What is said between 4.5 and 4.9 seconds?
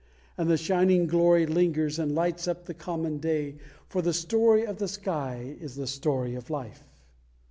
of the